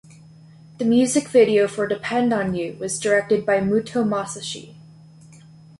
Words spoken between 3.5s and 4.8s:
Muto Masashi.